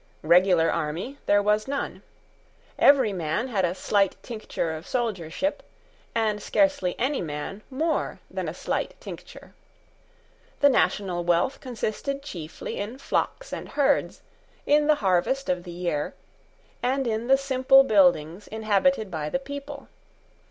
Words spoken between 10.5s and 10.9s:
The